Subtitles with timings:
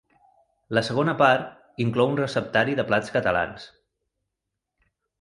[0.77, 3.71] La segona part inclou un receptari de plats catalans.